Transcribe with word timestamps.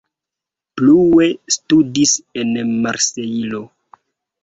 Plue 0.81 1.27
studis 1.57 2.17
en 2.45 2.59
Marsejlo. 2.75 3.65